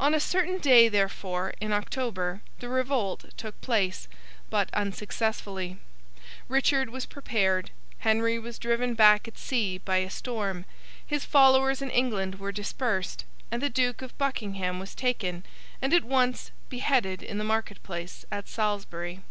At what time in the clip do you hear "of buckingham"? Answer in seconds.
14.02-14.80